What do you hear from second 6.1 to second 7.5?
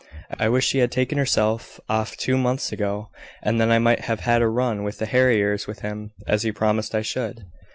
as he promised I should."